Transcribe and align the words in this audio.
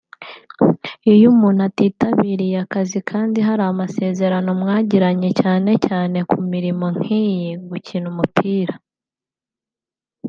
iyo 1.13 1.25
umuntu 1.33 1.59
atitabiriye 1.69 2.57
akazi 2.65 2.99
kandi 3.09 3.37
hari 3.47 3.63
amasezerano 3.71 4.49
mwagiranye 4.61 5.29
cyane 5.41 5.71
cyane 5.87 6.17
ku 6.29 6.37
mirimo 6.51 6.85
nk’iyi 6.97 7.49
(Gukina 7.69 8.05
umupira) 8.13 8.73